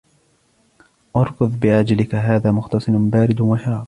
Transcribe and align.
ارْكُضْ 1.15 1.59
بِرِجْلِكَ 1.59 2.15
هَذَا 2.15 2.51
مُغْتَسَلٌ 2.51 2.97
بَارِدٌ 3.09 3.41
وَشَرَابٌ 3.41 3.79